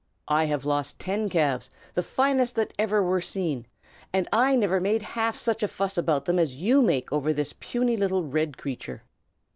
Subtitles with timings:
[0.29, 3.67] I have lost ten calves, the finest that ever were seen,
[4.11, 7.53] and I never made half such a fuss about them as you make over this
[7.59, 9.03] puny little red creature."